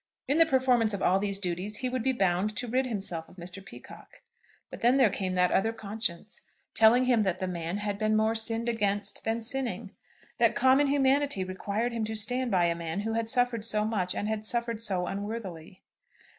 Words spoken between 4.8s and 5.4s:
then there came